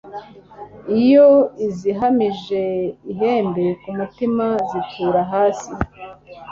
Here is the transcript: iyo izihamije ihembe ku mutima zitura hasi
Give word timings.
iyo 0.99 1.27
izihamije 1.65 2.61
ihembe 3.11 3.65
ku 3.81 3.89
mutima 3.99 4.45
zitura 4.69 5.21
hasi 5.31 5.71